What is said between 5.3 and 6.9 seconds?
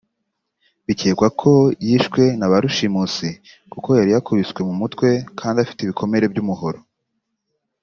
kandi afite ibikomere by’umuhoro